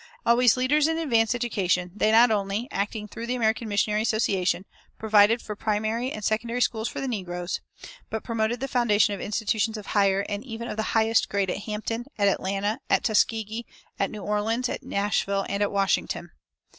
Always 0.25 0.57
leaders 0.57 0.87
in 0.87 0.97
advanced 0.97 1.35
education, 1.35 1.91
they 1.95 2.11
not 2.11 2.31
only, 2.31 2.67
acting 2.71 3.07
through 3.07 3.27
the 3.27 3.35
American 3.35 3.67
Missionary 3.67 4.01
Association, 4.01 4.65
provided 4.97 5.43
for 5.43 5.55
primary 5.55 6.11
and 6.11 6.25
secondary 6.25 6.59
schools 6.61 6.89
for 6.89 6.99
the 6.99 7.07
negroes, 7.07 7.61
but 8.09 8.23
promoted 8.23 8.61
the 8.61 8.67
foundation 8.67 9.13
of 9.13 9.21
institutions 9.21 9.77
of 9.77 9.85
higher, 9.85 10.21
and 10.27 10.43
even 10.43 10.67
of 10.67 10.77
the 10.77 10.97
highest, 10.97 11.29
grade 11.29 11.51
at 11.51 11.65
Hampton, 11.69 12.05
at 12.17 12.27
Atlanta, 12.27 12.79
at 12.89 13.03
Tuskegee, 13.03 13.67
at 13.99 14.09
New 14.09 14.23
Orleans, 14.23 14.69
at 14.69 14.81
Nashville, 14.81 15.45
and 15.47 15.61
at 15.61 15.71
Washington. 15.71 16.31